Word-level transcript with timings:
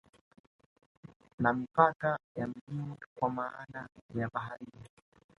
Na 1.39 1.53
mipaka 1.53 2.19
ya 2.35 2.47
majini 2.47 2.95
kwa 3.19 3.29
maana 3.29 3.87
ya 4.15 4.29
baharini 4.33 4.89